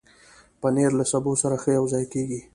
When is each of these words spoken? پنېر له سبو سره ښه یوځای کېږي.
پنېر 0.61 0.91
له 0.99 1.05
سبو 1.11 1.31
سره 1.41 1.55
ښه 1.63 1.69
یوځای 1.79 2.05
کېږي. 2.13 2.39